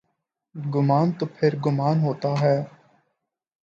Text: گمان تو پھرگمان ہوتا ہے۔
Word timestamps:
گمان 0.55 1.11
تو 1.11 1.25
پھرگمان 1.35 1.99
ہوتا 1.99 2.29
ہے۔ 2.41 2.57